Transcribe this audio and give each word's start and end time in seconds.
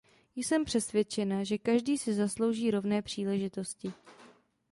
Jsem 0.35 0.65
přesvědčena, 0.65 1.43
že 1.43 1.57
každý 1.57 1.97
si 1.97 2.13
zaslouží 2.13 2.71
rovné 2.71 3.01
příležitosti. 3.01 3.93